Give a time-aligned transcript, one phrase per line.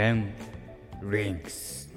[0.00, 0.32] 10
[1.02, 1.92] Rings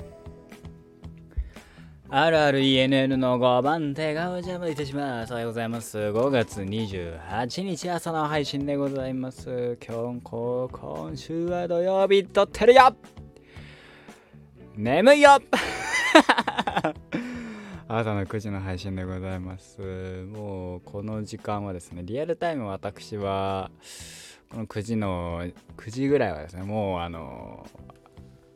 [2.10, 5.32] RRENN の5番手がお邪魔いたします。
[5.32, 5.98] おはようございます。
[5.98, 9.78] 5月28日朝の配信でございます。
[9.88, 12.94] 今日、今週は土曜日撮ってるよ
[14.76, 15.40] 眠いよ
[17.88, 19.80] 朝の9時の配信でございます。
[20.26, 23.72] もうこの時間はですね、リアルタイム私は、
[24.54, 25.44] 9時の、
[25.78, 27.66] 9時ぐらいはですね、もうあの、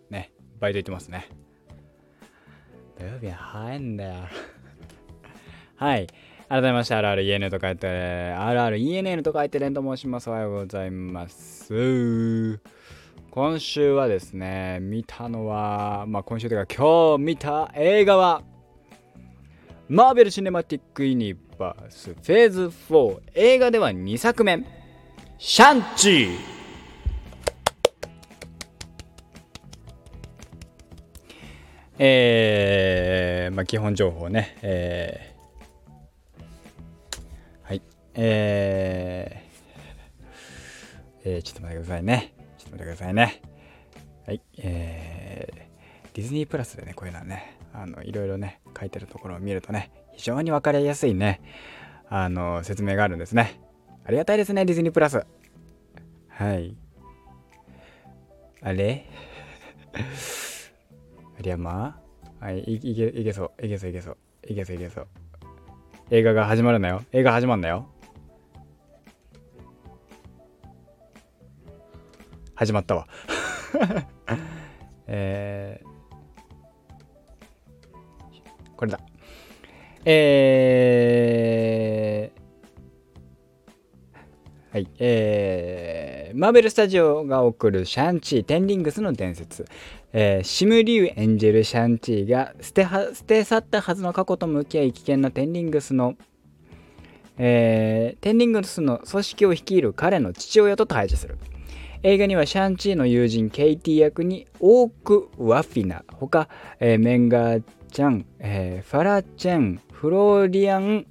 [0.09, 1.27] ね、バイト行ってますね。
[2.99, 4.13] 土曜日は早いんだよ。
[5.75, 6.07] はい。
[6.49, 10.29] 改めまして、RREN と書いて、RRENN と書いて、レンと申します。
[10.29, 12.59] おはようございます。
[13.31, 18.43] 今週はですね、見たのは、まあ今週というか今日見た映画は、
[19.89, 24.76] マーベル・シネマティック・ユニバースフェーズ4映画では2作目
[25.39, 26.37] シャンチー
[31.99, 37.81] えー、まあ基本情報ね、えー、はい、
[38.15, 42.33] えー、えー、ちょっと待ってくださいね。
[42.57, 43.41] ちょっと待ってくださいね。
[44.25, 51.41] はい、えー、ディズニープラスでね、こういうのはね、あの、いろいろね、書いてるところを見るとね、非常に分かりやすいね、
[52.09, 53.66] あの、説明があるんですね。
[54.07, 55.25] ありがたいですね、ディズニープラス。
[56.29, 56.77] はい。
[58.61, 59.05] あれ？
[61.37, 61.99] ありゃま？
[62.39, 65.07] あはい、いいけ、いけそう、いけそう、いけそう、いけそう、いけそう。
[66.09, 67.03] 映画が始まるんだよ。
[67.11, 67.89] 映画始まるんだよ。
[72.55, 73.07] 始まったわ。
[75.07, 75.87] えー、
[78.77, 79.01] これだ。
[80.05, 82.16] えー、
[84.77, 89.65] はい、えー、マーベル・スタジオが送るシャンチー・テンリングスの伝説、
[90.13, 96.13] えー、シム・リュウ演じるシャンチーが捨ては捨て去ったはずの過去と向き合い危険なテンリングスの、
[97.39, 101.39] えー、テンリングスの組織を率いる彼の父親と対峙する。
[102.03, 106.03] 映画にはシャンチーの友人ケイティ役にオーク・ワフィナ。
[106.13, 106.49] ほか、
[106.79, 111.07] えー、メンガーちゃん、えー、ファラチェンフローリアン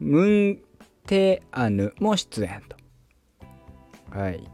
[0.00, 0.67] ムン
[1.08, 2.76] テアヌも出演と。
[4.16, 4.46] はい。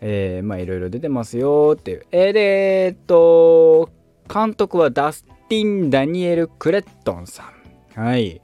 [0.00, 2.06] えー、まあいろいろ出てますよっていう。
[2.12, 3.90] えー、でえー、っと
[4.32, 7.52] 監督はダスティン・ダニエル・クレットンさ
[7.96, 8.00] ん。
[8.00, 8.40] はい。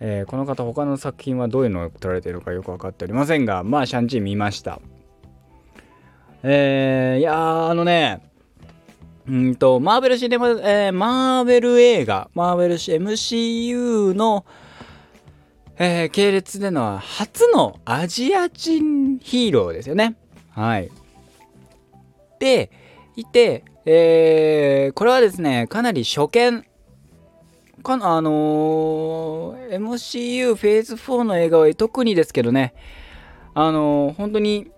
[0.00, 4.80] えー、この方他の作品はどういうのを撮られているかよく分かっておりませんがまあシャンチー見ました。
[6.42, 8.20] えー、いやあのね
[9.26, 14.44] うんとマーベルシネマ、えー、マーベル映画マーベル MCU の、
[15.78, 20.16] えー、系列での初のアジア人ヒーローですよね。
[20.50, 20.90] はい。
[22.38, 22.70] で
[23.14, 26.64] いて、えー、これはですねかなり初見。
[27.82, 32.74] かあのー、MCU フェーズ4の映画は特にですけどね。
[33.54, 34.70] あのー、本当に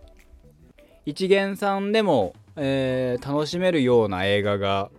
[1.06, 4.90] 一元さんでも、えー、楽しめるような映画が、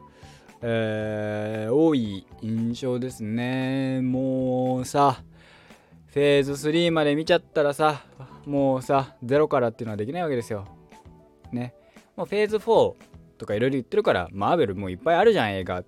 [0.62, 4.02] えー、多い印象ですね。
[4.02, 5.22] もうさ
[6.12, 8.04] フェーズ3まで見ちゃったらさ
[8.46, 10.66] もうさゼロからっていうのはできないわけですよ。
[11.52, 11.74] ね。
[12.16, 12.94] もうフェーズ4
[13.38, 15.80] とかいろいろ言ってるからマーベルもういっぱいあるじゃん映画。
[15.80, 15.86] っ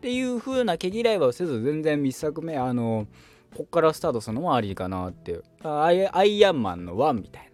[0.00, 3.06] ていう風な毛嫌いはせず全然1作目あの
[3.56, 5.44] こっからスタートするのもありかなっていう。
[5.62, 7.50] アイアイアンマンの1みたいな。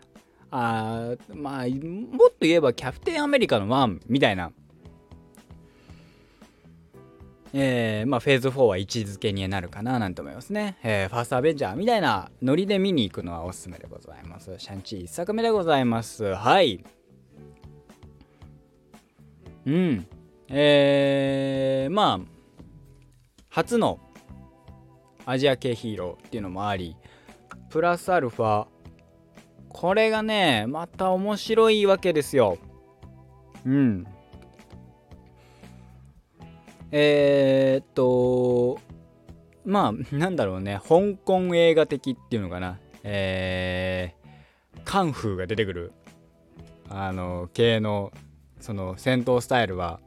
[0.50, 4.52] あまあもっと言えばキャプテンアメリカの1みたいな。
[7.52, 14.54] えー、まあフェーズ4は位置づけになるかななんて思いますね、えー、ファーストアベンジャーみたいなノリで見に行くのはおすすめでございます。
[14.58, 16.34] シャンチー1作目でございます。
[16.34, 16.84] はい。
[19.66, 20.06] うん。
[20.48, 22.36] えー、まあ
[23.48, 24.00] 初の
[25.24, 26.96] アジア系ヒーローっていうのもあり
[27.70, 28.66] プラスアルファ。
[29.68, 32.58] これがねまた面白いわけですよ。
[33.64, 34.06] うん。
[36.98, 38.80] えー、っと
[39.66, 40.80] まあなんだろうね。
[40.88, 42.78] 香港映画的っていうのかな。
[43.02, 45.92] えー、カンフーが出てくる。
[46.88, 48.12] あの系の
[48.60, 50.00] その戦闘スタイルは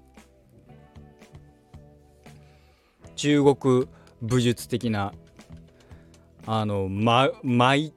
[3.16, 3.88] 中国
[4.24, 5.14] 武術的な
[6.48, 7.94] あのま巻い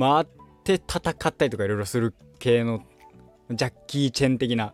[0.00, 0.26] 回っ
[0.64, 2.80] て戦ったりとかいろいろする系の
[3.50, 4.72] ジャッキー・チェン的な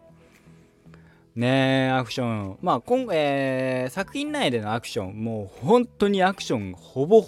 [1.41, 2.59] ねアクション。
[2.61, 7.25] まあ今、えー、作品内でのアクションもう本当にアクションほぼ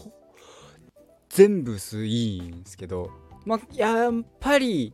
[1.28, 3.10] 全部いいんですけど。
[3.44, 4.92] まあやっぱり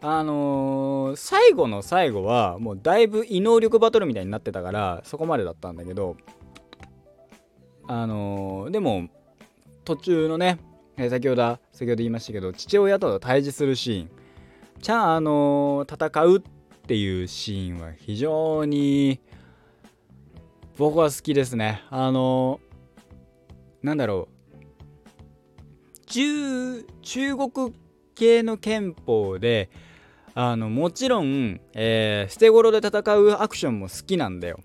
[0.00, 6.16] あのー、最後の最後はもうだいぶ異能力バトルみたいになってたからそこまでだったんだけど。
[7.90, 9.08] あのー、でも
[9.84, 10.58] 途中のね、
[10.98, 14.10] え先ほど先ほど言いましたけど父親と対峙するシーン。
[14.82, 16.42] ちゃんあのー、戦うっ
[16.88, 19.20] ていうシーンは非常に
[20.78, 21.82] 僕は好きですね。
[21.90, 22.60] あの
[23.82, 25.98] なんだろう。
[26.06, 27.74] 中中国
[28.14, 29.68] 系の憲法で
[30.34, 34.60] あのもちろん、えー、捨て頃で戦うアクションも好きなんだよ。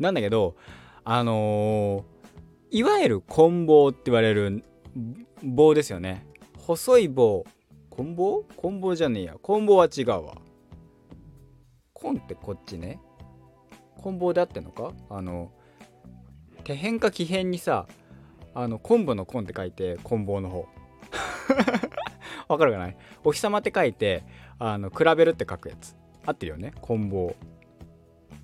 [0.00, 0.56] なんだけど
[1.04, 4.64] あのー、いわゆる棍棒って言われる
[5.44, 6.26] 棒ですよね。
[6.58, 7.44] 細い棒。
[7.90, 8.42] 棍棒？
[8.56, 9.36] 棍棒じゃねえや。
[9.40, 10.34] 棍棒は違うわ。
[12.04, 13.00] 棍ってこっちね。
[13.96, 14.92] 棍棒であってんのか？
[15.08, 15.50] あの
[16.62, 17.86] 手辺か木辺にさ
[18.54, 20.66] あの昆布の昆って書いて棍棒の方。
[22.46, 22.96] わかるかない？
[23.24, 24.22] お日様って書いて
[24.58, 25.96] あの比べるって書くやつ。
[26.26, 26.74] 合ってるよね？
[26.82, 27.34] 棍棒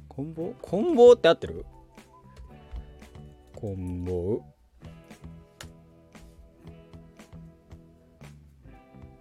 [0.08, 1.66] 棍棒棍棒って合ってる？
[3.54, 4.42] 棍棒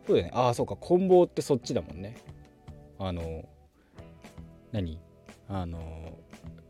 [0.07, 0.31] そうだよね。
[0.33, 0.77] ああそうか。
[0.77, 2.15] 棍棒ってそっちだもんね。
[2.97, 3.43] あの
[4.71, 4.99] 何？
[5.47, 6.17] あの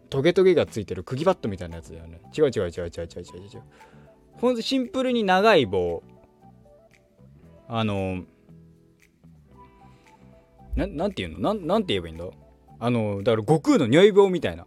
[0.10, 2.22] トゲトゲがついてる釘バットみたいなやつだよね。
[2.36, 3.62] 違う違う違う違う違う違う違う。
[4.34, 6.02] ほんとシンプルに長い棒。
[7.68, 8.24] あの
[10.76, 11.40] ななんていうの？
[11.40, 12.26] なんなんて言えばいいんだ？
[12.80, 14.66] あのだから悟空の如意棒みたいな。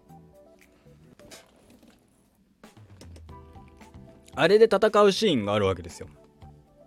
[4.34, 6.08] あれで戦うシーンがあるわけですよ。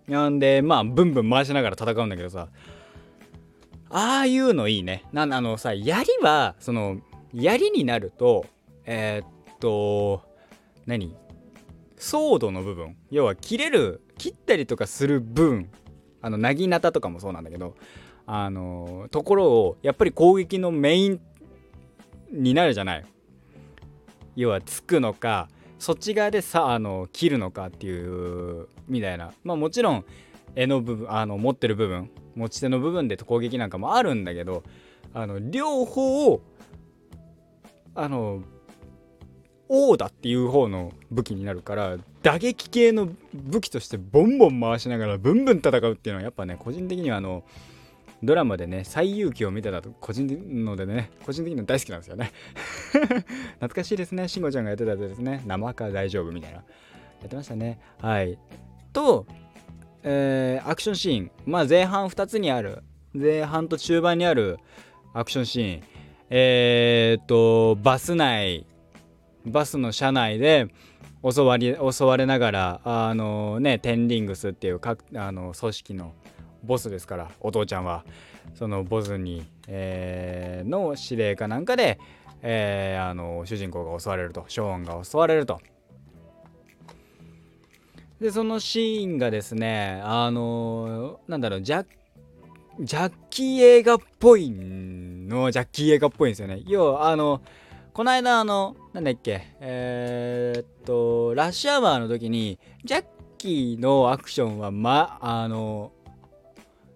[0.08, 2.48] なんでまあブンブン回しながら戦うんだけどさ。
[3.88, 5.04] ああいうのいいね。
[5.12, 6.98] なあのさ槍はその
[7.32, 8.46] 槍になると
[8.84, 10.22] えー、っと
[10.86, 11.16] 何？
[11.96, 12.96] ソードの部分。
[13.10, 15.70] 要は切れる切ったりとかする分。
[16.22, 17.76] あのなぎなたとかもそうなんだけど
[18.26, 21.20] あのところをやっぱり攻撃のメイン
[22.32, 23.04] になるじゃない。
[24.34, 25.48] 要はつくのか
[25.78, 29.32] そっち側でさあの切るのかっていうみたいな。
[29.44, 30.04] まあもちろん
[30.56, 34.64] 絵の部分あの持ってる部分持ち手の部分で攻撃なんかもあるんだけど
[35.14, 36.42] あの両方を
[37.94, 38.42] あの
[39.68, 47.44] 王だっていう方の武器になるから打撃系の武器としてボンボン回しながらブンブン戦うっていうのはやっぱね個人的にはあの
[48.22, 52.32] ドラマでね最勇気を見てたと個人のでね個人的には大好きなんですよね。
[53.60, 54.28] 懐かしいですね。
[54.28, 55.42] 慎吾ちゃんがやってたやつですね。
[55.46, 56.56] 生か大丈夫みたいな。
[56.58, 56.62] や
[57.26, 57.78] ってましたね。
[58.00, 58.38] はい。
[58.92, 59.26] と、
[60.08, 61.30] えー、アクションシーン。
[61.46, 62.84] まあ前半2つにある。
[63.12, 64.58] 前半と中盤にある
[65.12, 65.82] アクションシーン。
[66.30, 68.66] えー、っとバス内。
[69.44, 70.68] バスの車内で
[71.28, 76.12] 襲われ襲われながらあのねテンリングスっていうかあの組織の
[76.64, 78.04] ボスですからお父ちゃんは。
[78.54, 81.98] そのボスに、えー、の指令かなんかで、
[82.42, 84.44] えー、あの主人公が襲われると。
[84.46, 85.60] ショーンが襲われると。
[88.20, 91.84] でそのシーンがですねあのなんだろうジャ
[92.80, 96.62] ジャッキー映画っぽいのジャッキー映画っぽいんですよね。
[96.66, 97.40] 要はあの
[97.94, 103.04] この間あのなんだっけえー、っとラッシュアワーの時にジャッ
[103.38, 105.92] キーのアクションはまあの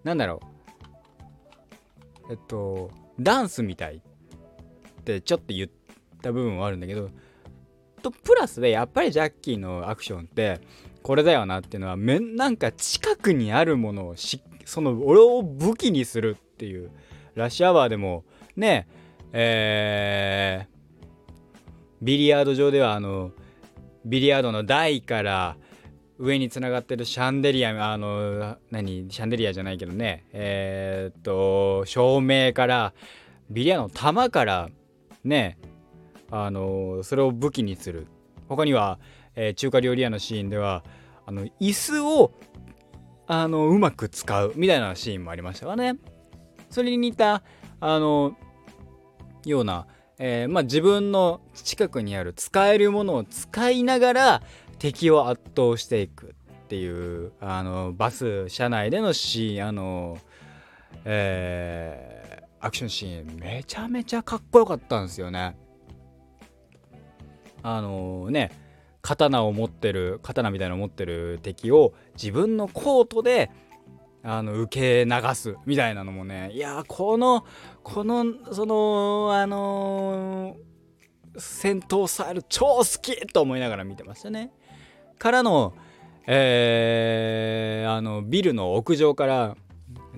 [0.03, 0.41] なんだろ
[2.29, 5.69] うえっとダンスみたいってちょっと言っ
[6.21, 7.09] た部分はあるんだけど
[8.01, 10.59] とプラスでやっぱりジャッキーのアクションって
[11.03, 16.91] これだよなっていうのはめなんか近くにあるものをしその俺を武器にするっていう
[17.35, 18.23] ラッシュアワーでも
[18.55, 18.87] ね
[19.33, 20.77] えー、
[22.01, 23.31] ビリヤード場ではあの
[24.05, 25.55] ビリヤードの台から
[26.17, 32.93] 上につながってるシャンデリアあの何シャンデリアじゃないけどねえー、っと照明から
[33.49, 34.69] ビリヤードの玉から
[35.23, 35.57] ね
[36.31, 38.07] あのそれを武器にする
[38.47, 38.99] 他には、
[39.35, 40.83] えー、中華料理屋のシーンでは
[41.25, 42.31] あの椅子を
[43.27, 45.97] あのうまく使うみたいなシーンもありましたかね
[46.69, 47.43] それに似た
[47.79, 48.35] あの
[49.45, 49.87] ような
[50.23, 54.41] えー、まあ、自分の近くにある使えるものを使いながら
[54.77, 56.35] 敵を圧倒していく
[56.65, 60.19] っていうあのバス車内でのシーンあの、
[61.05, 65.57] えー、アクションシーンめちゃめちゃかっこよかったんですよね。
[67.63, 68.51] あのね
[69.01, 73.49] 刀を持ってる刀みたいなのを持ってる敵を自分のコートで
[74.23, 77.45] あの受け流すみたいなのもねいやこの
[77.83, 84.51] このそのあのー、戦闘スタイル超好きと思いながら見てましたね。
[85.17, 85.73] からの
[86.27, 89.57] えー、あのビルの屋上から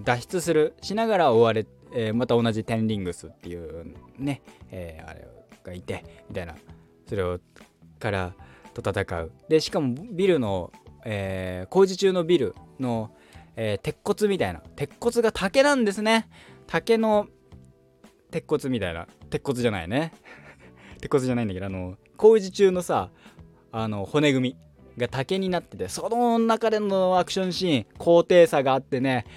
[0.04, 5.28] 脱出するしながら追われ、えー、また同じテンリングスっていうね、えー、あれ
[5.64, 6.56] がいてみたいな。
[7.14, 7.40] それを
[8.00, 8.34] から
[8.74, 9.32] と戦う。
[9.48, 10.72] でしかもビルの、
[11.06, 13.12] えー、工事中のビルの、
[13.56, 14.62] えー、鉄骨みたいな。
[14.76, 16.28] 鉄骨が竹なんですね。
[16.66, 17.28] 竹の
[18.32, 19.08] 鉄骨みたいな。
[19.30, 20.12] 鉄骨じゃないね。
[21.02, 23.12] 鉄骨じゃないんだけどあの工事中のさ
[23.72, 29.28] あの骨組みが竹になっててその中でのアクションシーン高低差があってね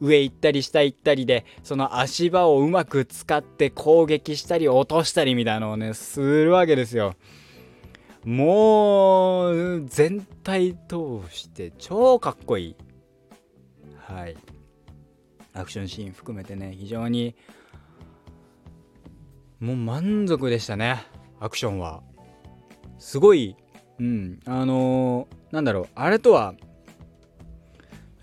[0.00, 7.14] 上行ったり下行ったりでその足場をうまく使って攻撃したり落としたりみたいなのをねするわけですよ。
[8.24, 12.76] もう全体通して超かっこいい。
[13.96, 14.36] はい。
[15.54, 17.34] アクションシーン含めてね非常に
[19.58, 21.02] もう満足でしたね
[21.40, 22.02] アクションは。
[22.98, 23.56] すごい
[23.98, 26.54] うんあのー、なんだろうあれとは、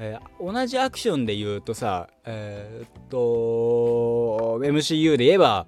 [0.05, 5.65] えー、同じアクションで言うとさえー、っと MCU で言えば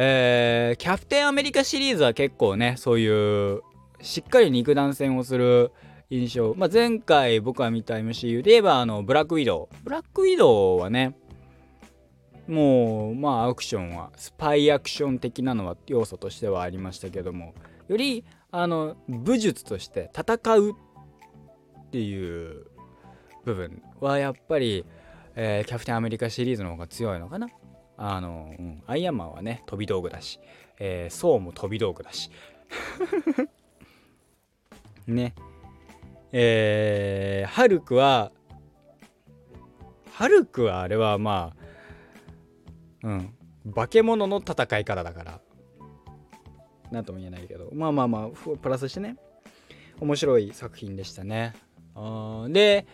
[0.00, 3.62] えー、キャプテンアメリカシリーズは結構ねそういう
[4.00, 5.72] しっかり肉弾戦をする
[6.10, 9.76] 印象、まあ、前回僕が見た MCU で言えばあのブラックウィドウ。
[9.82, 11.16] ブラックウィドウはね
[12.46, 17.54] もうまあアクションはスパイアクション的なのは要素としてはありましたけども
[17.88, 22.66] よりあの武術として戦うっていう
[23.48, 24.84] 部分はやっぱり、
[25.34, 27.48] えー、キャプテンアメリカシリーズの方が強いのかな。
[27.96, 30.38] あの、うん、アイアンマンはね飛び道具だし、
[30.78, 32.30] えー、ソウも飛び道具だし。
[35.06, 35.34] ね。
[36.30, 38.32] えー、ハルクは
[40.12, 41.54] ハルクはあれはま
[43.02, 43.34] あうん
[43.74, 45.40] 化け物の戦い方だから。
[46.90, 47.70] 何とも言えないけど。
[47.72, 49.16] まあまあまあプラスしてね。
[50.00, 51.54] 面白い作品でしたね。
[52.48, 52.86] で、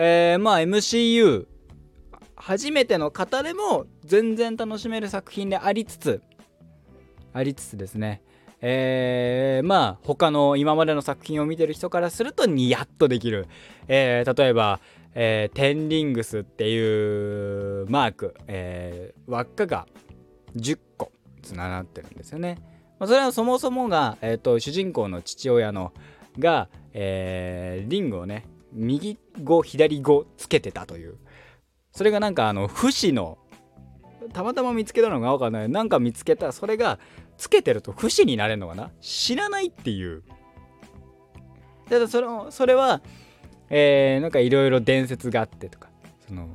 [0.00, 1.46] えー、まあ MCU
[2.36, 6.22] 初めての方でも全然楽しめる作品でありつつ
[7.32, 8.22] ありつつですね
[8.60, 13.48] えー、まあ他の今までの作品を見てる人からするとニヤッとできる、
[13.88, 14.80] えー、例えば、
[15.14, 19.86] えー、テンリングスっていうマーク、えー、輪っかが
[20.56, 21.10] 10個
[21.42, 22.58] つながってるんですよね。
[22.98, 25.92] まあ、それはそもそもが、えーと、主人公の父親の
[26.38, 31.16] が、えー、リングをね右5左5つけてたという。
[31.92, 33.38] それがなんかあの不死の
[34.32, 35.68] たまたま見つけたのが分かんない。
[35.68, 36.98] なんか見つけたそれが
[37.36, 38.90] つけてると不死になれるのかな。
[39.00, 40.22] 知らないっていう。
[41.88, 43.00] ただそれそれは
[43.70, 45.88] えー、なんかいろいろ伝説があってとか。
[46.26, 46.48] その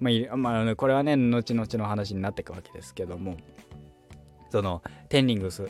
[0.00, 3.36] まあ、まあ、これはね後々の話になっていくわけですけども。
[4.50, 5.68] そのテンリングス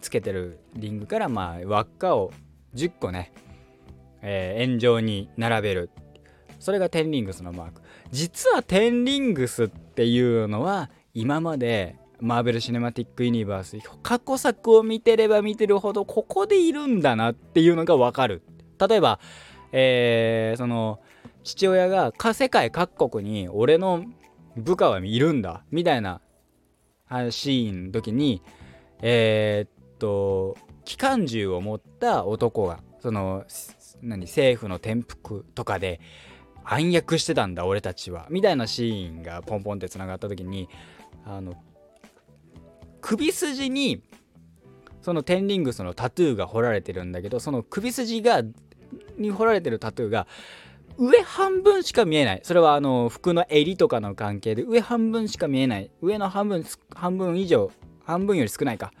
[0.00, 2.32] つけてるリングからまあ輪っかを
[2.74, 3.32] 10個ね、
[4.22, 5.90] えー、円状に並べる。
[6.58, 7.82] それがテンリングスのマーク。
[8.10, 18.42] 実はテンリングスっていうのは今までマーベル・シネマティック・ユニバース過去作を見てれば見てるほどここでいるんだなっていうのが分かる。
[18.78, 19.18] 例えば、
[19.72, 21.00] えー、その
[21.42, 24.04] 父親が世界各国に俺の
[24.56, 26.20] 部下はいるんだみたいな
[27.30, 28.42] シーンの時に
[29.00, 33.44] えー、っと機関銃を持った男がその
[34.02, 36.00] 何政府の転覆とかで
[36.64, 38.26] 暗躍してたんだ俺たちは。
[38.30, 40.68] みたいなシーンがポンポンってつながった時に
[41.24, 41.54] あの
[43.00, 44.02] 首筋に
[45.00, 48.42] そのテンリングスのタトゥーが彫られてるんだけどその首筋が
[49.18, 50.26] に彫られてるタトゥーが
[50.98, 52.40] 上半分しか見えない。
[52.42, 55.90] それはあの服の襟とかの関係で上半分しか見えない。
[56.02, 57.70] 上の半分半分以上
[58.04, 58.92] 半分より少ないか。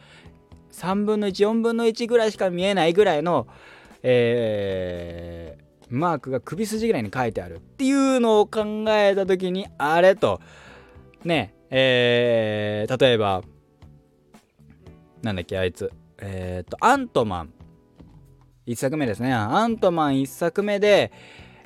[0.72, 3.46] 3分の14分の1ぐらいしか見えないぐらいの
[4.02, 10.40] えー、マークが首筋ぐらいに書いてあるっていうのを考えた時にあれと。
[11.24, 13.42] ねえー、例えば
[15.22, 15.92] なんだっけあいつ。
[16.18, 17.52] えっ、とアントマン。
[18.66, 19.32] 1作目ですね。
[19.32, 21.12] アントマン1作目で、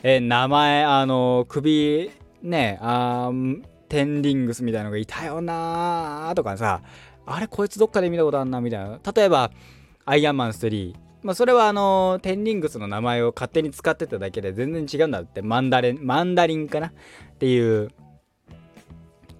[0.02, 2.10] えー、名前あの首
[2.42, 3.30] ねあ
[3.88, 6.82] テンリングスみたいなのがいたよなーとかさ。
[7.28, 9.00] あれこいつどっかで見たことあんなみたいな。
[9.12, 9.50] 例えば
[10.04, 10.94] アイアンマン3
[11.26, 15.42] まあ、それはあのテンリングスの名前を勝手に使ってただけで全然違うんだって。
[15.42, 16.92] マンダレンマンダリンかなっ
[17.40, 17.90] ていう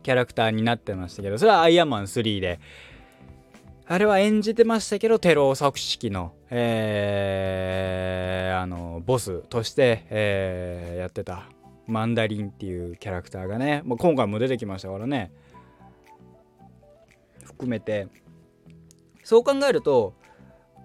[0.03, 2.59] キャラクターになってましたけどそれはアイアンマン3で。
[3.87, 11.49] あれは演じてましたけどテロ組織の、えー、あのボスとして、えー、やってた
[11.87, 15.31] マンダリンっていうキャラクターがね、まあ、今回も出てきましたからね。
[17.45, 18.09] 含めて。
[19.23, 20.15] そう考えると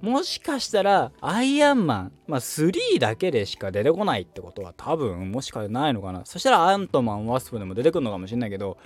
[0.01, 6.25] もしかしたらアイアンマン、まあ、3だけでしか出てこないってことは多分もしかないのかな。
[6.25, 8.77] そしたらアントマンワスプでも出てくるのかもしれないけど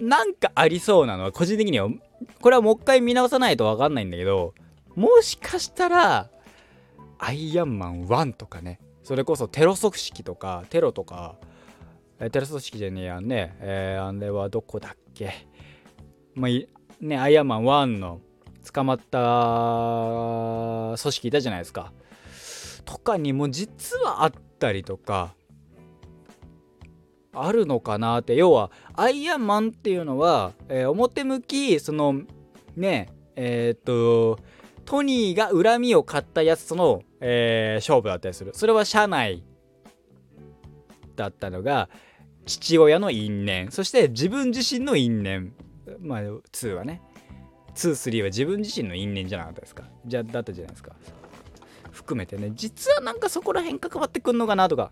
[0.00, 1.88] なんかありそうなのは個人的には
[2.40, 4.54] これはもう一回見直さないと分かんないんだけど
[4.94, 6.30] もしかしたら
[7.18, 8.80] アイアンマン1とかね。
[9.02, 11.36] それこそテロ組織とかテロとか
[12.18, 15.46] テロ組織じゃねえやんねえー、あれはどこだっけ。
[16.34, 16.50] まあ
[17.00, 18.20] ねアイアンマン1の
[18.72, 19.18] 捕まった
[21.00, 21.92] 組織いたじゃないですか。
[22.84, 25.34] とかにも実はあったりとか
[27.34, 28.34] あるのかなって。
[28.34, 32.22] 要はアイアンマンっていうのは、えー、表向きその
[32.76, 34.38] ねえー、っと
[34.84, 38.52] トニーが恨みを買ったやつとの、えー、勝負だったりする。
[38.54, 39.44] それは社内
[41.14, 41.90] だったのが
[42.46, 43.70] 父親の因縁。
[43.70, 45.52] そして自分自身の因縁。
[46.00, 47.02] まあ2はね。
[47.78, 49.84] 23は自分自身の因縁じゃなかったですか？
[50.04, 50.92] じゃだったじゃないですか。
[51.92, 52.50] 含めてね。
[52.54, 54.90] 実はなんかそこら辺関わってくんのかなとか。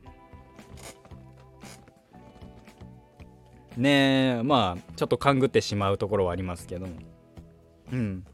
[3.77, 6.93] ねえまあちょっと勘ぐってしまうところはありますけども。
[7.93, 8.25] うん。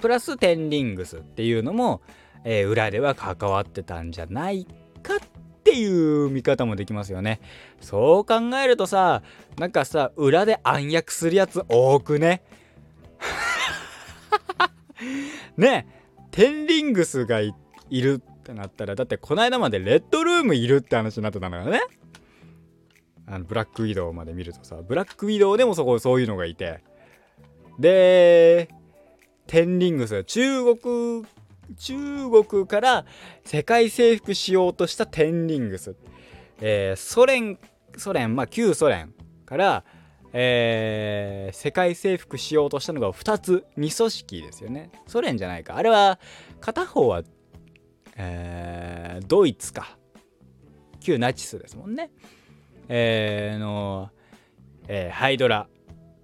[0.00, 2.02] プラステンリングスっていうのも、
[2.44, 4.66] えー、裏では関わってたんじゃない
[5.02, 5.18] かっ
[5.64, 7.40] ていう見方もできますよね。
[7.80, 9.22] そう考えるとさ
[9.58, 12.42] なんかさ裏で暗躍するやつ多くね？
[15.58, 15.86] ね
[16.30, 17.52] テンリングスがい
[17.90, 21.80] るってなったらだってこの間までレッドルームいるって話になってたんだからね。
[23.26, 26.80] あのブラックウィドウまで見るとさブラックウィドウでもそこそういうのがいて。
[27.78, 28.68] で
[29.46, 31.24] テンリングス中国
[31.76, 33.04] 中国から
[33.44, 35.94] 世界征服しようとしたテンリングス、
[36.60, 37.58] えー、ソ連
[37.96, 39.14] ソ連まあ旧ソ連
[39.46, 39.84] から
[40.32, 44.90] えー、世界征服しようとしたのが2つ2組織ですよね。
[45.06, 45.76] ソ連じゃないか。
[45.76, 46.18] あれは
[46.60, 47.22] 片方は、
[48.16, 49.96] えー、ドイツか。
[51.00, 52.10] 旧ナチスですもんね。
[52.88, 54.10] えー、の、
[54.88, 55.68] えー、ハイドラ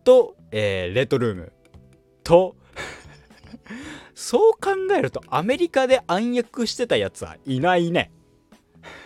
[0.04, 1.52] と、えー、レッドルーム
[2.22, 2.56] と。
[4.14, 8.10] そう考えるとアメリカで暗躍してたやつはいないね。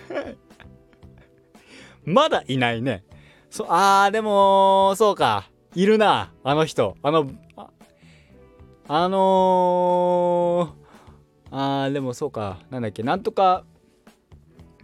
[2.05, 3.05] まだいないね。
[3.51, 5.51] そあーでもそうか。
[5.75, 6.97] いるなあの人。
[7.03, 7.71] あのあ
[8.89, 12.59] あのー、あーでもそうか。
[12.71, 13.65] なんだっけなんとか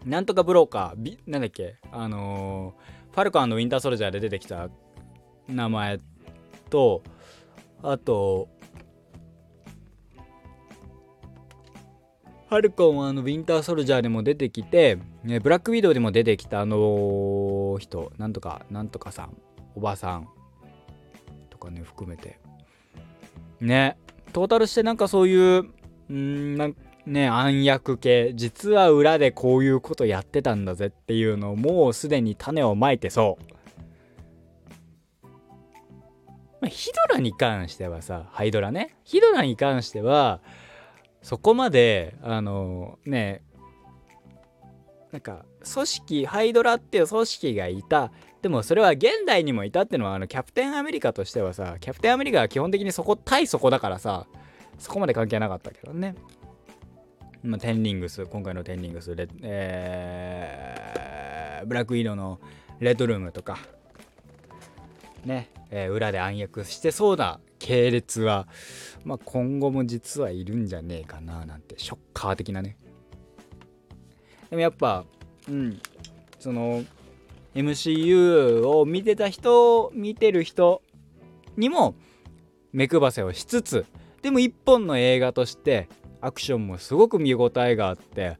[0.04, 4.68] なんとかブローカー、なんだっけ、あのー、ファルコンウィンターソルジャーで出てきた
[5.48, 5.98] 名前
[6.68, 7.02] と、
[7.82, 8.48] あと、
[12.48, 19.36] ファルコンはあのウィンターソルジャーでも出てきて、ね、ブラックウィドウでも出てきたあの人、なんとか、なんとかさん、
[19.74, 20.28] おばさん
[21.50, 22.38] とかね、含めて。
[23.60, 23.96] ね、
[24.32, 25.64] トータルしてなんかそういう、
[26.12, 26.76] んなん
[27.06, 33.44] ね暗躍系実は裏でこういうことやってたんだぜっていうのをもうすでに種をまいてそう、
[36.60, 40.40] まあ、ヒドラに関してはさハイドラねヒドラに関しては
[41.24, 43.42] そこまであのね
[45.10, 48.12] なんか組織ハイドラっていう組織がいた。
[48.42, 54.26] でもそれは現代にもいたっていうのはあのキャプテンアメリカとしてはさキャプテンアメリカは基本的にそこ対そこだからさ
[54.78, 56.14] そこまで関係なかったけどね。
[57.42, 62.38] まあ、テンリングス今回のテンリングスレ、えー、ブラックイードの
[62.80, 63.58] レッドルームとか
[65.24, 68.46] ね、えー、裏で暗躍してそうな系列は、
[69.04, 72.76] まあ、今後も実はいるんじゃねえかななんてショッカー的なね。
[74.50, 75.06] でもやっぱ
[75.48, 75.80] うん
[76.38, 76.84] その
[77.54, 80.82] MCU を見てた人見てる人
[81.56, 81.94] にも
[82.70, 83.86] 目配せをしつつ
[84.20, 85.88] でも一本の映画として
[86.20, 88.38] アクションもすごく見応えがあって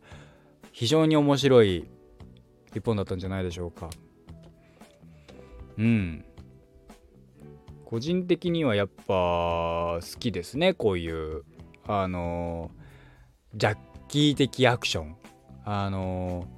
[0.71, 1.89] 非常に面白い
[2.75, 3.89] 一本だったんじゃないでしょうか。
[5.79, 6.25] うん。
[7.95, 11.45] 個人的にはやっぱ好きですねこういう
[11.87, 12.73] あの
[13.55, 13.77] ジャッ
[14.09, 15.17] キー的アクション
[15.65, 16.49] あの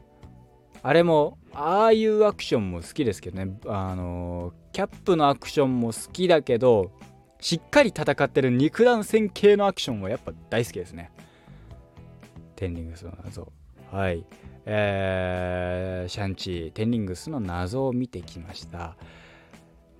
[0.82, 6.90] あれもああいうアクションも好きですけどねあのキャップのアクションも好きだけど
[7.38, 11.12] しっかり戦ってる肉弾戦系のアクションはやっぱ大好きですね。
[12.56, 13.52] テンリングスの謎。
[13.92, 14.24] はい。
[14.64, 18.96] えー、シャンチー、テンリングスの謎を見てきました。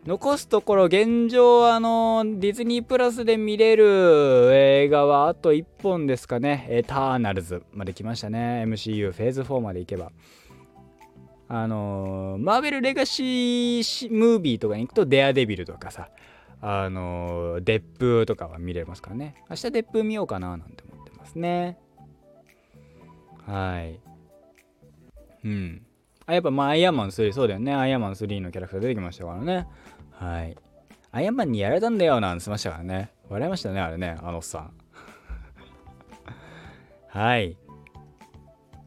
[0.07, 6.69] 残すところ現状あのディズニープラスで見れる映画はあと1本ですかね。
[6.71, 8.65] エターナルズまで来ましたね。
[8.69, 10.13] MCU フェーズ4まで行けば。
[11.49, 16.11] あのマーベルレガシームービーとかに行くとデアデビルとかさ。
[16.61, 19.35] あのデップとかは見れますからね。
[19.51, 21.79] 明日デップ見ようかななんて思ってますね。
[23.45, 24.01] はい。
[25.45, 25.86] うん。
[26.27, 27.73] あやっぱまあアイアンマン3そうだよね。
[27.75, 29.67] アイアンマン3のキャラクター出てきましたからね。
[30.11, 30.57] はい。
[31.13, 33.13] アイアンマンにやられたんだよなんてましたからね。
[33.29, 34.73] 笑いましたねあれねあのおっさん。
[37.09, 37.57] はい。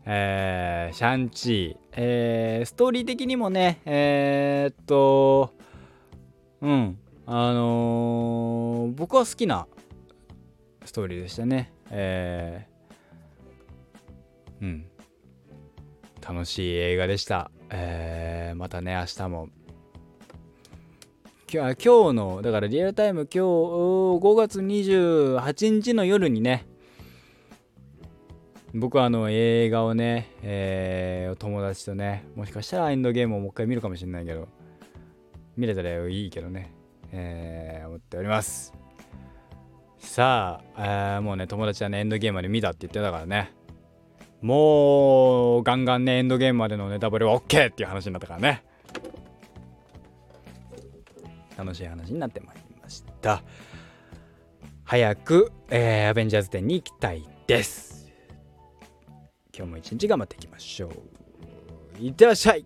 [0.06, 5.54] えー、シャンチー、えー、ストーリー的にもねえー、っと
[6.62, 6.98] うん
[7.28, 9.68] あのー、僕は好きな
[10.84, 11.72] ストーリーでしたね。
[11.92, 14.89] えー、うん。
[16.30, 19.50] 楽しい映画でした、えー、またね明日も。
[21.52, 26.68] 今日のだからリアルタイム今日5月28日の夜にね
[28.76, 34.48] 僕はあの映画をね、えー、友達とねもしかしたらエンドゲームをもう一回見るかもしれないけど
[35.58, 36.72] 見れたらいいけどね、
[37.12, 38.72] えー、思っております。
[39.98, 43.58] さあ、えー、もうね友達はねエンドゲームまで見たって言ってたからね。
[44.42, 48.64] もうガンガンねエンドゲームまでのネタバレは OK っていう話になったからね。
[51.58, 53.44] 楽しい話になってまいりました。
[54.86, 58.10] 早く、えー、アベンジャーズ展に行きたいです。
[59.56, 60.90] 今日も一日頑張っていきましょ
[62.00, 62.02] う。
[62.02, 62.66] いってらっしゃい。